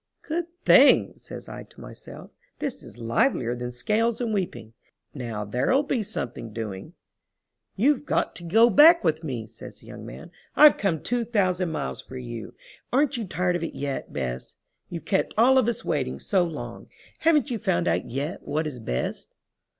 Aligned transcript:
"Good 0.23 0.47
thing!" 0.65 1.13
says 1.17 1.47
I 1.47 1.61
to 1.61 1.79
myself. 1.79 2.31
"This 2.57 2.81
is 2.81 2.97
livelier 2.97 3.55
than 3.55 3.71
scales 3.71 4.19
and 4.19 4.33
weeping. 4.33 4.73
Now 5.13 5.45
there'll 5.45 5.83
be 5.83 6.01
something 6.01 6.51
doing." 6.51 6.93
"You've 7.75 8.03
got 8.07 8.35
to 8.37 8.43
go 8.43 8.71
back 8.71 9.03
with 9.03 9.23
me," 9.23 9.45
says 9.45 9.79
the 9.81 9.85
young 9.85 10.03
man. 10.03 10.31
"I've 10.55 10.75
come 10.79 11.03
two 11.03 11.23
thousand 11.23 11.69
miles 11.71 12.01
for 12.01 12.17
you. 12.17 12.55
Aren't 12.91 13.15
you 13.15 13.25
tired 13.25 13.55
of 13.55 13.61
it 13.63 13.75
yet. 13.75 14.11
Bess? 14.11 14.55
You've 14.89 15.05
kept 15.05 15.35
all 15.37 15.59
of 15.59 15.67
us 15.67 15.85
waiting 15.85 16.17
so 16.19 16.43
long. 16.45 16.87
Haven't 17.19 17.51
you 17.51 17.59
found 17.59 17.87
out 17.87 18.09
yet 18.09 18.41
what 18.41 18.65
is 18.65 18.79
best?" 18.79 19.35